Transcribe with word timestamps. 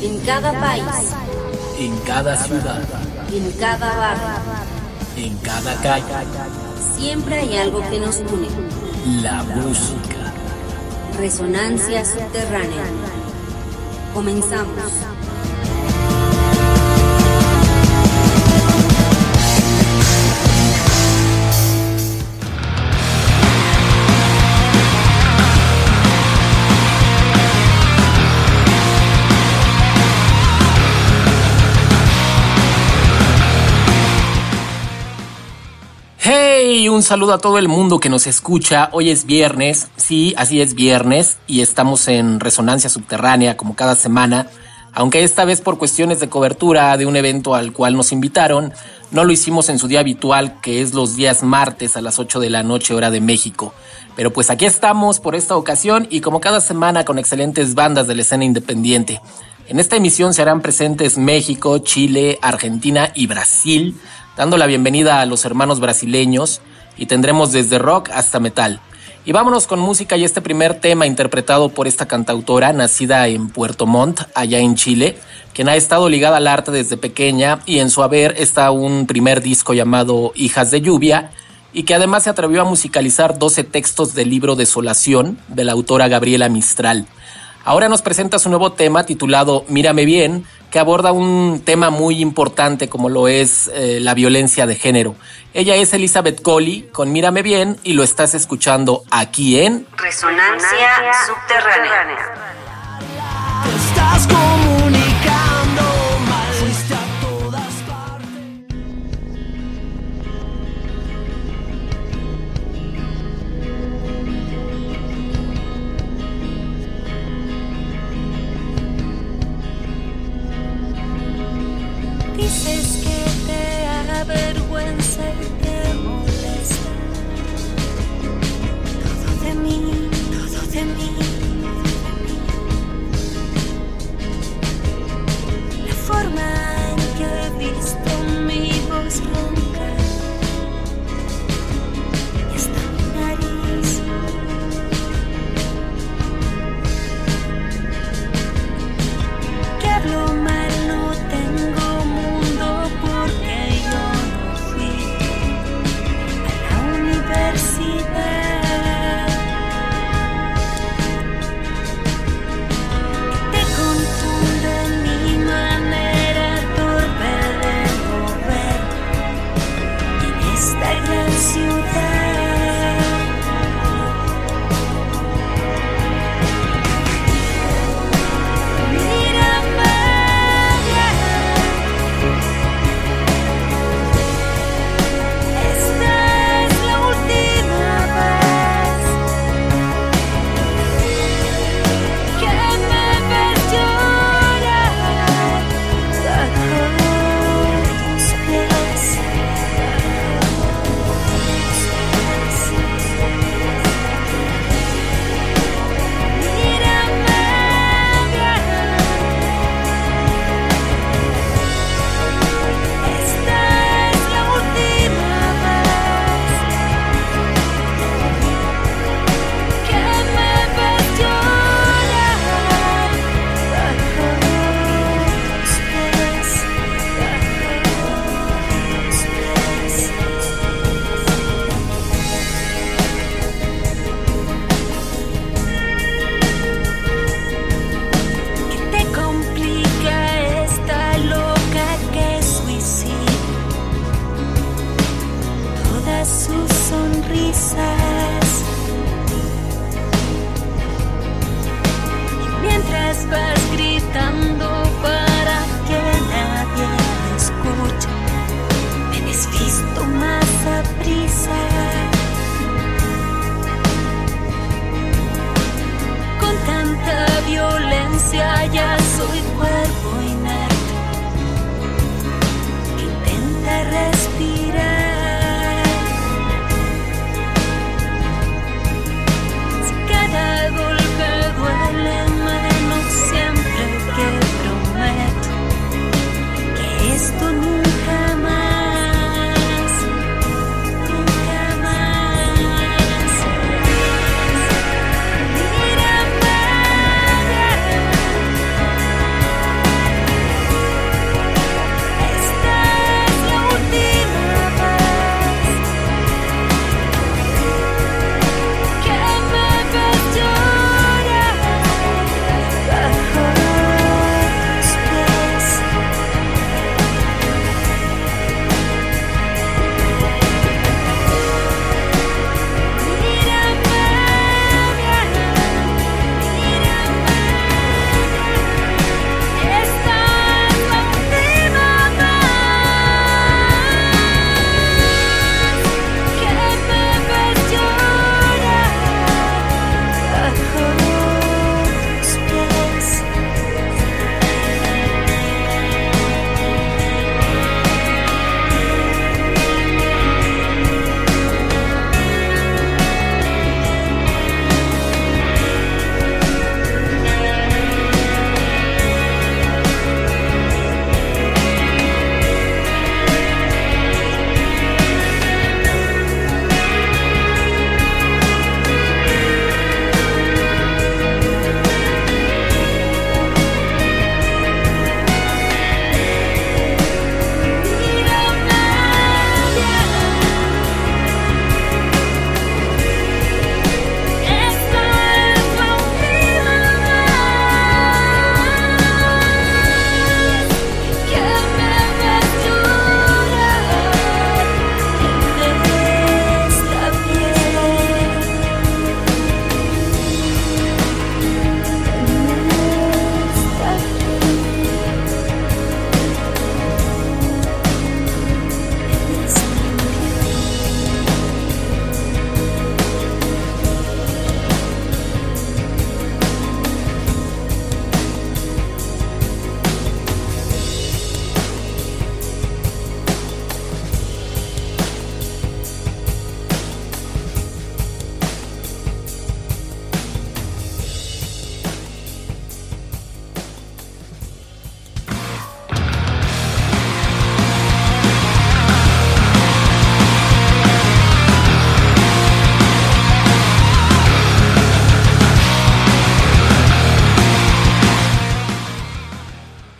En 0.00 0.20
cada 0.20 0.52
país. 0.60 0.84
En 1.78 1.98
cada 2.00 2.36
ciudad. 2.36 2.82
En 3.32 3.50
cada 3.58 3.96
barrio. 3.96 4.28
En 5.16 5.36
cada 5.38 5.74
calle. 5.82 6.04
Siempre 6.96 7.40
hay 7.40 7.56
algo 7.56 7.80
que 7.90 7.98
nos 7.98 8.18
une. 8.18 8.48
La 9.22 9.42
música. 9.42 10.32
Resonancia 11.18 12.04
subterránea. 12.04 12.84
Comenzamos. 14.14 15.17
Un 36.98 37.04
saludo 37.04 37.32
a 37.32 37.38
todo 37.38 37.58
el 37.58 37.68
mundo 37.68 38.00
que 38.00 38.08
nos 38.08 38.26
escucha. 38.26 38.88
Hoy 38.90 39.10
es 39.10 39.24
viernes, 39.24 39.86
sí, 39.94 40.34
así 40.36 40.60
es 40.60 40.74
viernes, 40.74 41.38
y 41.46 41.60
estamos 41.60 42.08
en 42.08 42.40
Resonancia 42.40 42.90
Subterránea 42.90 43.56
como 43.56 43.76
cada 43.76 43.94
semana. 43.94 44.48
Aunque 44.94 45.22
esta 45.22 45.44
vez 45.44 45.60
por 45.60 45.78
cuestiones 45.78 46.18
de 46.18 46.28
cobertura 46.28 46.96
de 46.96 47.06
un 47.06 47.14
evento 47.14 47.54
al 47.54 47.72
cual 47.72 47.96
nos 47.96 48.10
invitaron, 48.10 48.72
no 49.12 49.22
lo 49.22 49.30
hicimos 49.30 49.68
en 49.68 49.78
su 49.78 49.86
día 49.86 50.00
habitual, 50.00 50.60
que 50.60 50.82
es 50.82 50.92
los 50.92 51.14
días 51.14 51.44
martes 51.44 51.96
a 51.96 52.00
las 52.00 52.18
8 52.18 52.40
de 52.40 52.50
la 52.50 52.64
noche 52.64 52.94
hora 52.94 53.12
de 53.12 53.20
México. 53.20 53.72
Pero 54.16 54.32
pues 54.32 54.50
aquí 54.50 54.64
estamos 54.64 55.20
por 55.20 55.36
esta 55.36 55.54
ocasión 55.54 56.08
y 56.10 56.20
como 56.20 56.40
cada 56.40 56.60
semana 56.60 57.04
con 57.04 57.20
excelentes 57.20 57.76
bandas 57.76 58.08
de 58.08 58.16
la 58.16 58.22
escena 58.22 58.44
independiente. 58.44 59.20
En 59.68 59.78
esta 59.78 59.94
emisión 59.94 60.34
se 60.34 60.42
harán 60.42 60.62
presentes 60.62 61.16
México, 61.16 61.78
Chile, 61.78 62.40
Argentina 62.42 63.12
y 63.14 63.28
Brasil 63.28 63.94
dando 64.38 64.56
la 64.56 64.66
bienvenida 64.66 65.20
a 65.20 65.26
los 65.26 65.44
hermanos 65.44 65.80
brasileños 65.80 66.60
y 66.98 67.06
tendremos 67.06 67.52
desde 67.52 67.78
rock 67.78 68.10
hasta 68.12 68.40
metal. 68.40 68.80
Y 69.24 69.32
vámonos 69.32 69.66
con 69.66 69.78
música 69.78 70.16
y 70.16 70.24
este 70.24 70.40
primer 70.40 70.80
tema 70.80 71.06
interpretado 71.06 71.68
por 71.68 71.86
esta 71.86 72.06
cantautora 72.06 72.72
nacida 72.72 73.28
en 73.28 73.48
Puerto 73.48 73.86
Montt, 73.86 74.22
allá 74.34 74.58
en 74.58 74.74
Chile, 74.74 75.18
quien 75.52 75.68
ha 75.68 75.76
estado 75.76 76.08
ligada 76.08 76.38
al 76.38 76.46
arte 76.46 76.70
desde 76.70 76.96
pequeña 76.96 77.60
y 77.66 77.80
en 77.80 77.90
su 77.90 78.02
haber 78.02 78.34
está 78.38 78.70
un 78.70 79.06
primer 79.06 79.42
disco 79.42 79.74
llamado 79.74 80.32
Hijas 80.34 80.70
de 80.70 80.80
Lluvia 80.80 81.30
y 81.72 81.82
que 81.82 81.94
además 81.94 82.24
se 82.24 82.30
atrevió 82.30 82.62
a 82.62 82.64
musicalizar 82.64 83.38
12 83.38 83.64
textos 83.64 84.14
del 84.14 84.30
libro 84.30 84.56
Desolación 84.56 85.38
de 85.48 85.64
la 85.64 85.72
autora 85.72 86.08
Gabriela 86.08 86.48
Mistral. 86.48 87.06
Ahora 87.64 87.90
nos 87.90 88.00
presenta 88.00 88.38
su 88.38 88.48
nuevo 88.48 88.72
tema 88.72 89.04
titulado 89.04 89.64
Mírame 89.68 90.06
bien, 90.06 90.44
que 90.70 90.78
aborda 90.78 91.12
un 91.12 91.62
tema 91.64 91.90
muy 91.90 92.20
importante 92.20 92.88
como 92.88 93.08
lo 93.08 93.28
es 93.28 93.70
eh, 93.72 93.98
la 94.00 94.14
violencia 94.14 94.66
de 94.66 94.74
género. 94.74 95.14
Ella 95.54 95.76
es 95.76 95.92
Elizabeth 95.94 96.42
Colley 96.42 96.88
con 96.92 97.10
Mírame 97.12 97.42
bien 97.42 97.78
y 97.82 97.94
lo 97.94 98.02
estás 98.02 98.34
escuchando 98.34 99.02
aquí 99.10 99.60
en 99.60 99.86
Resonancia 99.96 100.88
subterránea. 101.26 102.58
Estás 103.74 104.28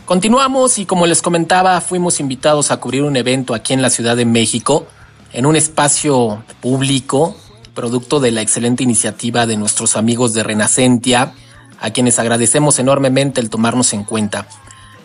Continuamos 0.08 0.78
y 0.78 0.86
como 0.86 1.06
les 1.06 1.20
comentaba, 1.20 1.78
fuimos 1.82 2.18
invitados 2.18 2.70
a 2.70 2.78
cubrir 2.78 3.02
un 3.02 3.14
evento 3.18 3.52
aquí 3.52 3.74
en 3.74 3.82
la 3.82 3.90
Ciudad 3.90 4.16
de 4.16 4.24
México, 4.24 4.86
en 5.34 5.44
un 5.44 5.54
espacio 5.54 6.42
público, 6.62 7.36
producto 7.74 8.18
de 8.18 8.30
la 8.30 8.40
excelente 8.40 8.82
iniciativa 8.82 9.44
de 9.44 9.58
nuestros 9.58 9.98
amigos 9.98 10.32
de 10.32 10.44
Renacentia, 10.44 11.34
a 11.78 11.90
quienes 11.90 12.18
agradecemos 12.18 12.78
enormemente 12.78 13.42
el 13.42 13.50
tomarnos 13.50 13.92
en 13.92 14.04
cuenta. 14.04 14.48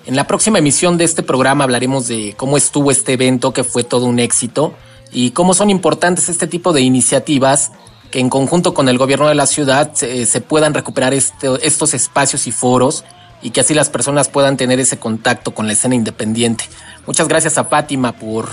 En 0.05 0.15
la 0.15 0.25
próxima 0.25 0.59
emisión 0.59 0.97
de 0.97 1.03
este 1.03 1.21
programa 1.21 1.65
hablaremos 1.65 2.07
de 2.07 2.33
cómo 2.37 2.55
estuvo 2.55 2.89
este 2.89 3.11
evento, 3.11 3.51
que 3.51 3.65
fue 3.65 3.83
todo 3.83 4.05
un 4.05 4.19
éxito, 4.19 4.73
y 5.11 5.31
cómo 5.31 5.53
son 5.53 5.69
importantes 5.69 6.29
este 6.29 6.47
tipo 6.47 6.71
de 6.71 6.79
iniciativas 6.79 7.73
que 8.09 8.21
en 8.21 8.29
conjunto 8.29 8.73
con 8.73 8.87
el 8.87 8.97
gobierno 8.97 9.27
de 9.27 9.35
la 9.35 9.47
ciudad 9.47 9.91
se, 9.95 10.25
se 10.25 10.39
puedan 10.39 10.73
recuperar 10.73 11.13
estos 11.13 11.93
espacios 11.93 12.47
y 12.47 12.53
foros 12.53 13.03
y 13.43 13.51
que 13.51 13.59
así 13.59 13.73
las 13.73 13.89
personas 13.89 14.29
puedan 14.29 14.57
tener 14.57 14.79
ese 14.79 14.97
contacto 14.97 15.53
con 15.53 15.67
la 15.67 15.73
escena 15.73 15.95
independiente. 15.95 16.63
Muchas 17.05 17.27
gracias 17.27 17.57
a 17.57 17.65
Fátima 17.65 18.13
por, 18.13 18.49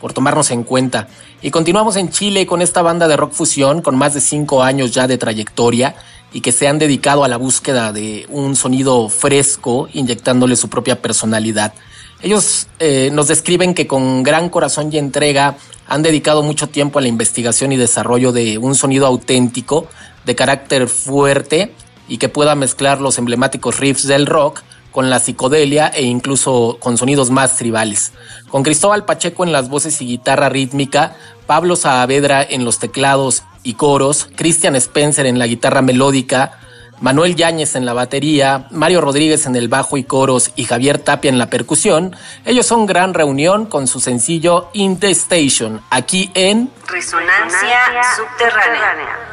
por 0.00 0.12
tomarnos 0.12 0.52
en 0.52 0.62
cuenta. 0.62 1.08
Y 1.42 1.50
continuamos 1.50 1.96
en 1.96 2.10
Chile 2.10 2.46
con 2.46 2.62
esta 2.62 2.80
banda 2.80 3.08
de 3.08 3.16
rock 3.16 3.32
fusión 3.32 3.82
con 3.82 3.96
más 3.96 4.14
de 4.14 4.20
cinco 4.20 4.62
años 4.62 4.92
ya 4.92 5.08
de 5.08 5.18
trayectoria 5.18 5.96
y 6.32 6.40
que 6.40 6.52
se 6.52 6.68
han 6.68 6.78
dedicado 6.78 7.24
a 7.24 7.28
la 7.28 7.36
búsqueda 7.36 7.92
de 7.92 8.26
un 8.30 8.54
sonido 8.54 9.08
fresco, 9.08 9.88
inyectándole 9.92 10.54
su 10.56 10.68
propia 10.68 11.02
personalidad. 11.02 11.74
Ellos 12.22 12.68
eh, 12.78 13.10
nos 13.12 13.28
describen 13.28 13.74
que 13.74 13.86
con 13.86 14.22
gran 14.22 14.48
corazón 14.50 14.90
y 14.92 14.98
entrega 14.98 15.56
han 15.88 16.02
dedicado 16.02 16.42
mucho 16.42 16.68
tiempo 16.68 16.98
a 16.98 17.02
la 17.02 17.08
investigación 17.08 17.72
y 17.72 17.76
desarrollo 17.76 18.30
de 18.30 18.58
un 18.58 18.74
sonido 18.74 19.06
auténtico, 19.06 19.88
de 20.26 20.34
carácter 20.34 20.88
fuerte 20.88 21.72
y 22.08 22.18
que 22.18 22.28
pueda 22.28 22.54
mezclar 22.54 23.00
los 23.00 23.18
emblemáticos 23.18 23.78
riffs 23.78 24.06
del 24.06 24.26
rock 24.26 24.62
con 24.90 25.10
la 25.10 25.20
psicodelia 25.20 25.88
e 25.88 26.02
incluso 26.02 26.78
con 26.80 26.96
sonidos 26.96 27.30
más 27.30 27.56
tribales. 27.56 28.12
Con 28.50 28.62
Cristóbal 28.62 29.04
Pacheco 29.04 29.44
en 29.44 29.52
las 29.52 29.68
voces 29.68 30.00
y 30.00 30.06
guitarra 30.06 30.48
rítmica, 30.48 31.14
Pablo 31.46 31.76
Saavedra 31.76 32.42
en 32.42 32.64
los 32.64 32.78
teclados 32.78 33.44
y 33.62 33.74
coros, 33.74 34.28
Christian 34.34 34.76
Spencer 34.76 35.26
en 35.26 35.38
la 35.38 35.46
guitarra 35.46 35.82
melódica, 35.82 36.58
Manuel 37.00 37.36
Yáñez 37.36 37.76
en 37.76 37.86
la 37.86 37.92
batería, 37.92 38.66
Mario 38.70 39.00
Rodríguez 39.00 39.46
en 39.46 39.54
el 39.54 39.68
bajo 39.68 39.96
y 39.98 40.04
coros 40.04 40.50
y 40.56 40.64
Javier 40.64 40.98
Tapia 40.98 41.28
en 41.28 41.38
la 41.38 41.48
percusión, 41.48 42.16
ellos 42.44 42.66
son 42.66 42.86
gran 42.86 43.14
reunión 43.14 43.66
con 43.66 43.86
su 43.86 44.00
sencillo 44.00 44.68
In 44.72 44.98
the 44.98 45.10
Station, 45.10 45.80
aquí 45.90 46.30
en 46.34 46.70
Resonancia 46.88 47.78
subterránea. 48.16 49.28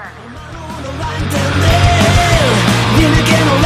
gonna 3.37 3.64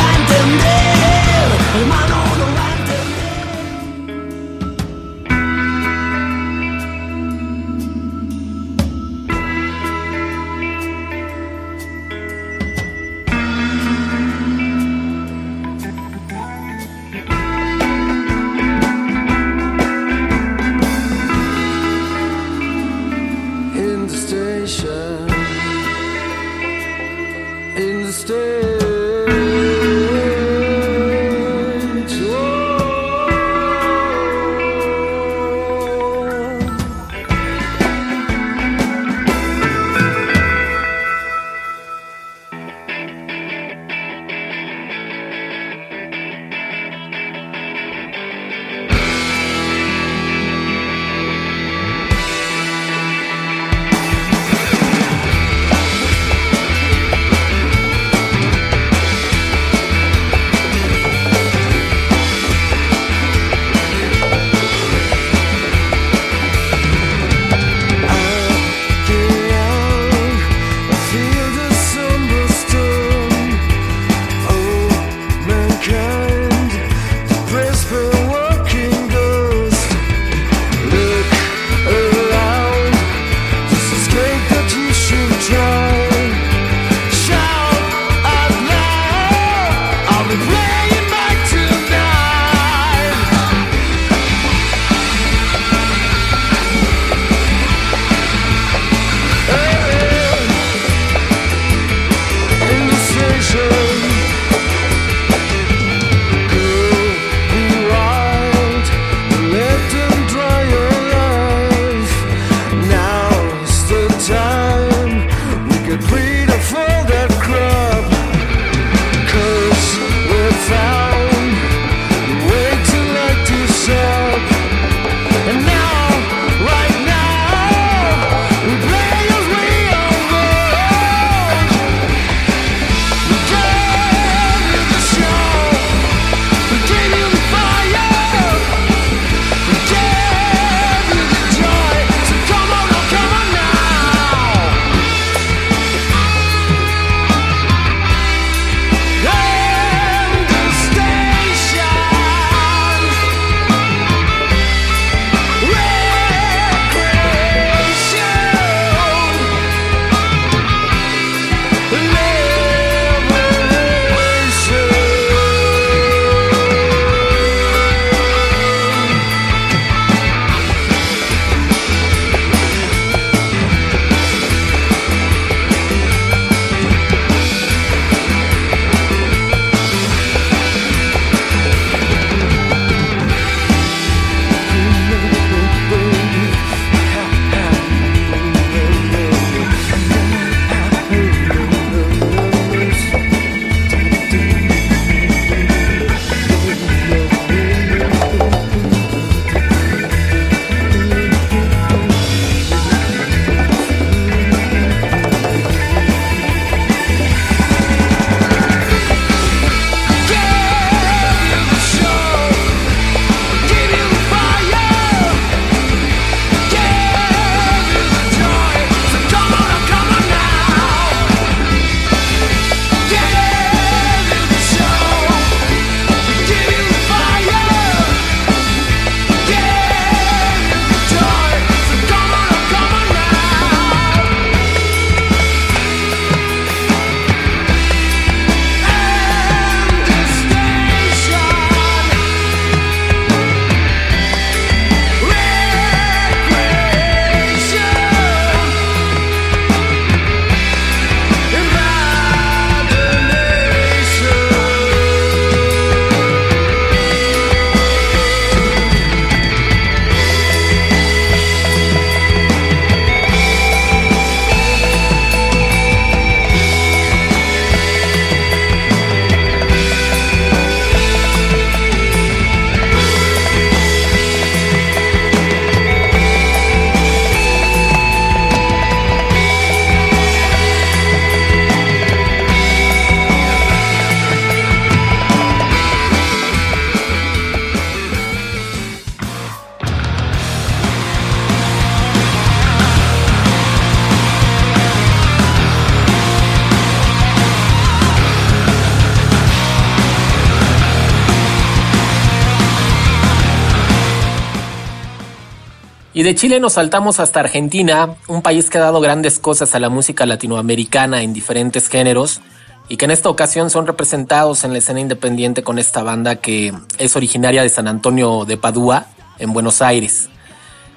Y 306.20 306.24
de 306.24 306.36
Chile 306.36 306.60
nos 306.60 306.74
saltamos 306.74 307.22
hasta 307.22 307.40
Argentina, 307.40 308.18
un 308.28 308.42
país 308.42 308.70
que 308.70 308.78
ha 308.78 308.82
dado 308.82 309.00
grandes 309.00 309.40
cosas 309.40 309.74
a 309.74 309.80
la 309.80 309.88
música 309.88 310.26
latinoamericana 310.26 311.22
en 311.22 311.32
diferentes 311.32 311.88
géneros 311.88 312.42
y 312.90 312.98
que 312.98 313.06
en 313.06 313.12
esta 313.12 313.30
ocasión 313.30 313.70
son 313.70 313.88
representados 313.88 314.66
en 314.66 314.74
la 314.74 314.80
escena 314.80 315.00
independiente 315.00 315.64
con 315.64 315.80
esta 315.80 316.04
banda 316.04 316.36
que 316.36 316.74
es 316.98 317.16
originaria 317.16 317.64
de 317.64 317.70
San 317.70 317.88
Antonio 317.88 318.44
de 318.44 318.58
Padua, 318.58 319.06
en 319.38 319.54
Buenos 319.54 319.82
Aires. 319.82 320.28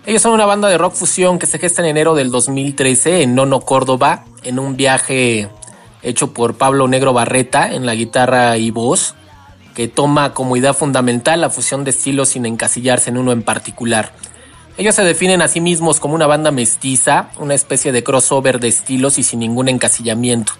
Ellos 0.07 0.23
son 0.23 0.33
una 0.33 0.45
banda 0.45 0.69
de 0.69 0.76
rock 0.76 0.95
fusión 0.95 1.38
que 1.38 1.47
se 1.47 1.61
gesta 1.61 1.83
en 1.83 1.91
enero 1.91 2.17
del 2.17 2.33
2013 2.33 3.23
en 3.23 3.37
Nono, 3.37 3.61
Córdoba, 3.61 4.25
en 4.43 4.59
un 4.59 4.76
viaje 4.76 5.49
hecho 6.02 6.33
por 6.35 6.57
Pablo 6.57 6.88
Negro 6.88 7.12
Barreta 7.12 7.73
en 7.73 7.87
la 7.87 7.95
guitarra 7.95 8.57
y 8.57 8.73
voz, 8.73 9.14
que 9.76 9.87
toma 9.87 10.35
como 10.35 10.57
idea 10.57 10.75
fundamental 10.75 11.43
la 11.43 11.49
fusión 11.49 11.85
de 11.85 11.91
estilos 11.91 12.31
sin 12.31 12.45
encasillarse 12.45 13.11
en 13.11 13.19
uno 13.19 13.31
en 13.31 13.45
particular. 13.45 14.11
Ellos 14.79 14.95
se 14.95 15.05
definen 15.05 15.43
a 15.43 15.49
sí 15.49 15.61
mismos 15.61 16.00
como 16.00 16.14
una 16.14 16.26
banda 16.26 16.50
mestiza, 16.50 17.29
una 17.38 17.55
especie 17.55 17.93
de 17.93 18.02
crossover 18.02 18.59
de 18.59 18.69
estilos 18.69 19.19
y 19.19 19.23
sin 19.23 19.41
ningún 19.41 19.69
encasillamiento. 19.69 20.55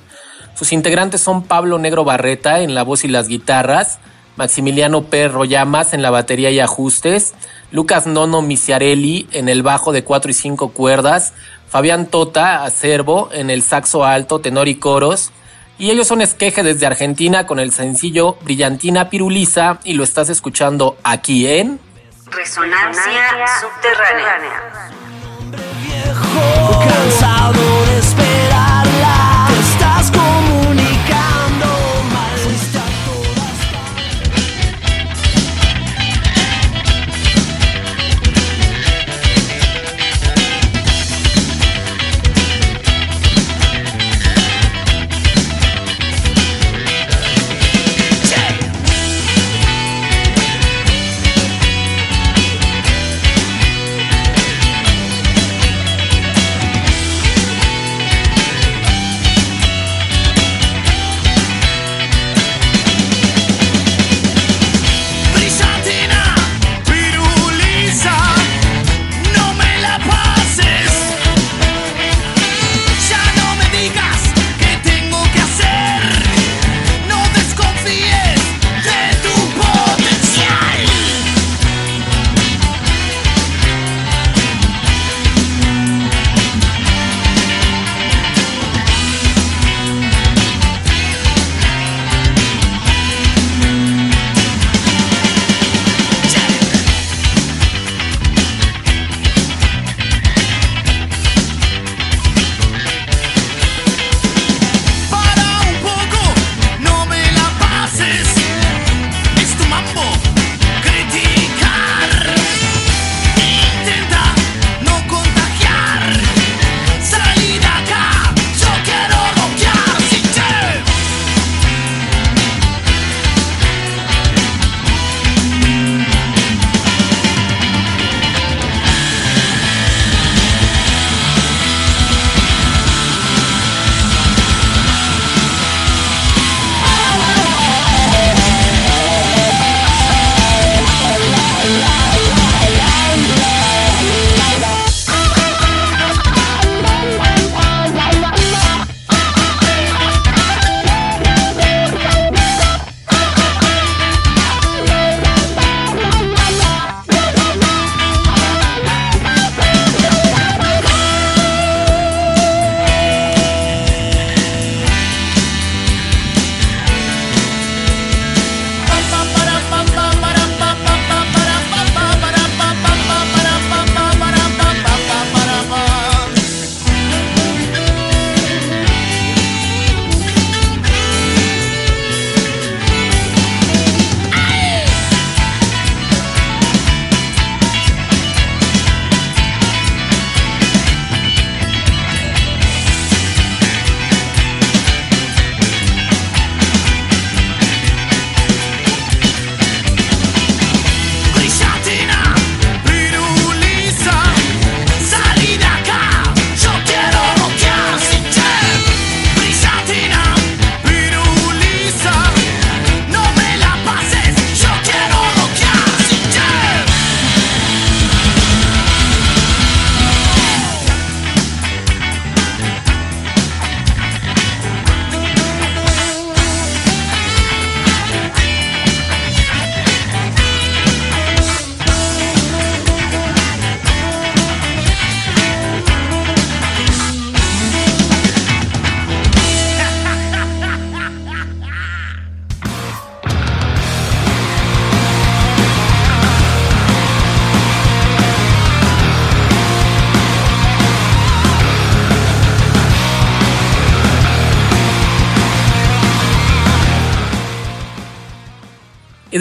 Sus 0.55 0.73
integrantes 0.73 1.23
son 1.23 1.45
Pablo 1.45 1.79
Negro 1.79 2.05
Barreta 2.05 2.61
en 2.61 2.75
la 2.75 2.83
voz 2.83 3.05
y 3.05 3.09
las 3.09 3.27
guitarras, 3.27 4.01
Maximiliano 4.37 5.05
Perro 5.05 5.45
Llamas 5.45 5.95
en 5.95 6.03
la 6.03 6.11
batería 6.11 6.51
y 6.51 6.61
ajustes, 6.61 7.35
Lucas 7.71 8.07
Nono 8.07 8.43
Misiarelli 8.43 9.29
en 9.33 9.49
el 9.49 9.63
bajo 9.63 9.93
de 9.93 10.05
cuatro 10.05 10.31
y 10.31 10.35
cinco 10.35 10.73
cuerdas, 10.73 11.33
Fabián 11.69 12.07
Tota 12.07 12.65
Acervo 12.65 13.31
en 13.33 13.49
el 13.49 13.63
saxo 13.63 14.05
alto, 14.05 14.41
tenor 14.41 14.69
y 14.69 14.75
coros, 14.75 15.31
y 15.79 15.91
ellos 15.91 16.07
son 16.07 16.21
esqueje 16.21 16.63
desde 16.63 16.87
Argentina 16.87 17.47
con 17.47 17.59
el 17.59 17.73
sencillo 17.73 18.37
Brillantina 18.43 19.09
Piruliza 19.09 19.81
y 19.85 19.95
lo 19.95 20.05
estás 20.05 20.29
escuchando 20.29 20.99
aquí 21.03 21.47
en 21.47 21.81
Resonancia 22.33 23.47
subterránea. 23.61 24.91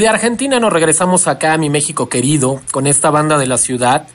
De 0.01 0.07
Argentina 0.07 0.59
nos 0.59 0.73
regresamos 0.73 1.27
acá 1.27 1.53
a 1.53 1.59
mi 1.59 1.69
México 1.69 2.09
querido, 2.09 2.59
con 2.71 2.87
esta 2.87 3.11
banda 3.11 3.37
de 3.37 3.45
la 3.45 3.59
ciudad. 3.59 4.07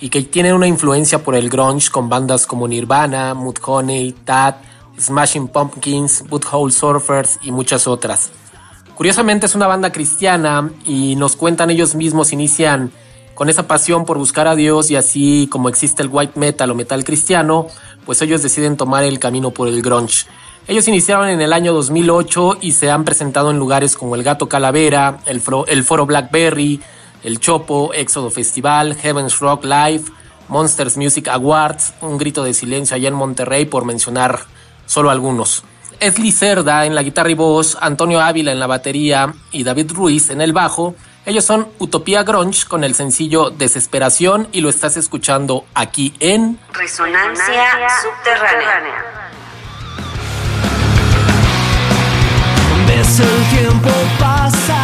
y 0.00 0.08
que 0.08 0.22
tienen 0.22 0.54
una 0.54 0.68
influencia 0.68 1.24
por 1.24 1.34
el 1.34 1.50
grunge 1.50 1.90
con 1.90 2.08
bandas 2.08 2.46
como 2.46 2.68
Nirvana, 2.68 3.34
Mudhoney, 3.34 4.12
Tad, 4.12 4.54
Smashing 4.96 5.48
Pumpkins, 5.48 6.22
Butthole 6.28 6.70
Surfers 6.70 7.40
y 7.42 7.50
muchas 7.50 7.88
otras. 7.88 8.30
Curiosamente 8.94 9.46
es 9.46 9.56
una 9.56 9.66
banda 9.66 9.90
cristiana 9.90 10.70
y 10.86 11.16
nos 11.16 11.34
cuentan 11.34 11.70
ellos 11.70 11.96
mismos 11.96 12.32
inician 12.32 12.92
con 13.34 13.48
esa 13.48 13.66
pasión 13.66 14.04
por 14.04 14.18
buscar 14.18 14.46
a 14.46 14.54
Dios 14.54 14.92
y 14.92 14.96
así 14.96 15.48
como 15.50 15.68
existe 15.68 16.04
el 16.04 16.10
white 16.12 16.38
metal 16.38 16.70
o 16.70 16.76
metal 16.76 17.02
cristiano, 17.02 17.66
pues 18.06 18.22
ellos 18.22 18.40
deciden 18.40 18.76
tomar 18.76 19.02
el 19.02 19.18
camino 19.18 19.50
por 19.50 19.66
el 19.66 19.82
grunge. 19.82 20.26
Ellos 20.66 20.88
iniciaron 20.88 21.28
en 21.28 21.42
el 21.42 21.52
año 21.52 21.74
2008 21.74 22.58
y 22.62 22.72
se 22.72 22.90
han 22.90 23.04
presentado 23.04 23.50
en 23.50 23.58
lugares 23.58 23.96
como 23.96 24.14
el 24.14 24.22
Gato 24.22 24.48
Calavera, 24.48 25.18
el, 25.26 25.42
Foro 25.42 26.06
Blackberry, 26.06 26.80
el 27.22 27.38
Chopo, 27.38 27.92
Éxodo 27.92 28.30
Festival, 28.30 28.94
Heaven's 28.96 29.40
Rock 29.40 29.64
Live, 29.64 30.04
Monsters 30.48 30.96
Music 30.96 31.28
Awards, 31.28 31.92
Un 32.00 32.16
Grito 32.16 32.42
de 32.44 32.54
Silencio 32.54 32.96
allá 32.96 33.08
en 33.08 33.14
Monterrey, 33.14 33.66
por 33.66 33.84
mencionar 33.84 34.40
solo 34.86 35.10
algunos. 35.10 35.64
Esli 36.00 36.32
Cerda 36.32 36.86
en 36.86 36.94
la 36.94 37.02
guitarra 37.02 37.30
y 37.30 37.34
voz, 37.34 37.76
Antonio 37.78 38.22
Ávila 38.22 38.50
en 38.50 38.58
la 38.58 38.66
batería 38.66 39.34
y 39.52 39.64
David 39.64 39.92
Ruiz 39.92 40.30
en 40.30 40.40
el 40.40 40.54
bajo. 40.54 40.94
Ellos 41.26 41.44
son 41.44 41.68
Utopía 41.78 42.22
Grunge 42.22 42.66
con 42.66 42.84
el 42.84 42.94
sencillo 42.94 43.50
Desesperación 43.50 44.48
y 44.50 44.62
lo 44.62 44.70
estás 44.70 44.96
escuchando 44.96 45.66
aquí 45.74 46.14
en 46.20 46.58
Resonancia 46.72 47.64
Subterránea. 48.02 49.43
Ves 53.04 53.20
el 53.20 53.58
tiempo 53.58 53.90
pasar, 54.18 54.83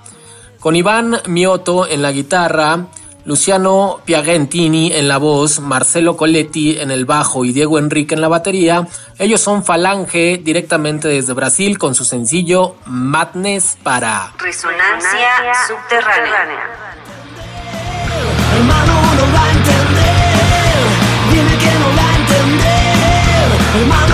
Con 0.60 0.76
Iván 0.76 1.22
Mioto 1.28 1.88
en 1.88 2.02
la 2.02 2.12
guitarra, 2.12 2.88
Luciano 3.26 4.00
Piagentini 4.06 4.92
en 4.94 5.08
la 5.08 5.18
voz, 5.18 5.60
Marcelo 5.60 6.18
Coletti 6.18 6.80
en 6.80 6.90
el 6.90 7.06
bajo 7.06 7.46
y 7.46 7.52
Diego 7.52 7.78
Enrique 7.78 8.16
en 8.16 8.22
la 8.22 8.28
batería. 8.28 8.88
Ellos 9.18 9.42
son 9.42 9.64
Falange 9.64 10.40
directamente 10.44 11.08
desde 11.08 11.34
Brasil 11.34 11.78
con 11.78 11.94
su 11.96 12.06
sencillo 12.06 12.76
Madness 12.86 13.78
para 13.84 14.34
Resonancia 14.40 15.30
subterránea. 15.68 16.70
Hermano 18.56 19.00
Oh 23.72 23.86
my 23.86 24.09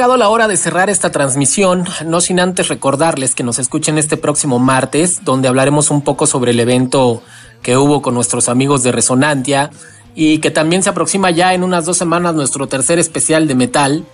llegado 0.00 0.16
la 0.16 0.30
hora 0.30 0.48
de 0.48 0.56
cerrar 0.56 0.88
esta 0.88 1.12
transmisión, 1.12 1.84
no 2.06 2.22
sin 2.22 2.40
antes 2.40 2.68
recordarles 2.68 3.34
que 3.34 3.42
nos 3.42 3.58
escuchen 3.58 3.98
este 3.98 4.16
próximo 4.16 4.58
martes, 4.58 5.26
donde 5.26 5.46
hablaremos 5.46 5.90
un 5.90 6.00
poco 6.00 6.26
sobre 6.26 6.52
el 6.52 6.60
evento 6.60 7.22
que 7.60 7.76
hubo 7.76 8.00
con 8.00 8.14
nuestros 8.14 8.48
amigos 8.48 8.82
de 8.82 8.92
Resonantia 8.92 9.70
y 10.14 10.38
que 10.38 10.50
también 10.50 10.82
se 10.82 10.88
aproxima 10.88 11.30
ya 11.30 11.52
en 11.52 11.62
unas 11.62 11.84
dos 11.84 11.98
semanas 11.98 12.34
nuestro 12.34 12.66
tercer 12.66 12.98
especial 12.98 13.46
de 13.46 13.54
metal. 13.54 14.06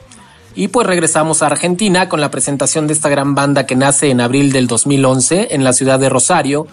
Y 0.57 0.66
pues 0.66 0.88
regresamos 0.88 1.42
a 1.42 1.46
Argentina 1.46 2.09
con 2.09 2.20
la 2.20 2.33
presentación 2.33 2.88
de 2.88 2.92
esta 2.92 3.09
gran 3.09 3.37
banda 3.37 3.64
que 3.64 3.77
nace 3.77 4.11
en 4.11 4.20
abril 4.20 4.51
del 4.51 4.66
2011 4.66 5.55
en 5.55 5.62
la 5.62 5.72
ciudad 5.72 6.01
de 6.01 6.09
Rosario, 6.09 6.66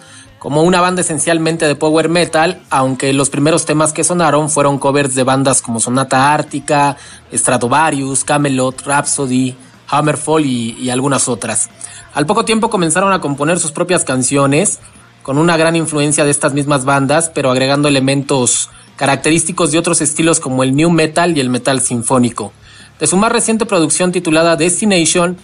como 0.43 0.63
una 0.63 0.82
banda 0.82 0.99
esencialmente 0.99 1.65
de 1.65 1.75
power 1.75 2.10
metal, 2.10 2.62
aunque 2.69 3.13
los 3.13 3.29
primeros 3.29 3.65
temas 3.65 3.93
que 3.93 4.03
sonaron 4.03 4.49
fueron 4.49 4.77
covers 4.77 5.15
de 5.15 5.23
bandas 5.23 5.62
como 5.62 5.79
Sonata 5.79 6.34
Ártica, 6.34 6.97
Stratovarius, 7.34 8.25
Camelot, 8.25 8.82
Rhapsody, 8.82 9.56
Hammerfall 9.88 10.45
y, 10.45 10.71
y 10.71 10.89
algunas 10.89 11.29
otras. 11.29 11.69
Al 12.13 12.25
poco 12.25 12.43
tiempo 12.43 12.69
comenzaron 12.69 13.13
a 13.13 13.21
componer 13.21 13.58
sus 13.58 13.71
propias 13.71 14.03
canciones, 14.03 14.79
con 15.21 15.38
una 15.38 15.56
gran 15.56 15.77
influencia 15.77 16.25
de 16.25 16.32
estas 16.32 16.53
mismas 16.53 16.84
bandas, 16.84 17.32
pero 17.34 17.49
agregando 17.49 17.88
elementos 17.88 18.69
característicos 18.97 19.71
de 19.71 19.77
otros 19.77 20.01
estilos 20.01 20.41
como 20.41 20.63
el 20.63 20.75
new 20.75 20.89
metal 20.89 21.38
y 21.38 21.39
el 21.39 21.49
metal 21.49 21.79
sinfónico. 21.79 22.51
De 22.99 23.08
su 23.08 23.15
más 23.15 23.32
reciente 23.32 23.65
producción 23.65 24.12
titulada 24.12 24.58
Destination, 24.58 25.38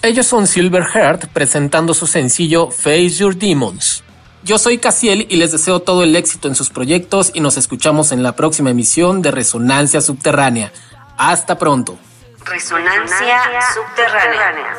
ellos 0.00 0.26
son 0.26 0.46
Silverheart 0.46 1.26
presentando 1.26 1.92
su 1.92 2.06
sencillo 2.06 2.70
Face 2.70 3.10
Your 3.10 3.36
Demons. 3.36 4.02
Yo 4.46 4.58
soy 4.58 4.78
Casiel 4.78 5.26
y 5.28 5.36
les 5.38 5.50
deseo 5.50 5.80
todo 5.80 6.04
el 6.04 6.14
éxito 6.14 6.46
en 6.46 6.54
sus 6.54 6.70
proyectos 6.70 7.32
y 7.34 7.40
nos 7.40 7.56
escuchamos 7.56 8.12
en 8.12 8.22
la 8.22 8.36
próxima 8.36 8.70
emisión 8.70 9.20
de 9.20 9.32
Resonancia 9.32 10.00
Subterránea. 10.00 10.72
Hasta 11.18 11.58
pronto. 11.58 11.98
Resonancia, 12.44 13.40
Subterránea. 13.74 14.76